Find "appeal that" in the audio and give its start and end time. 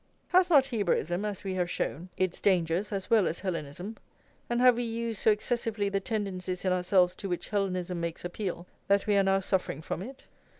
8.25-9.05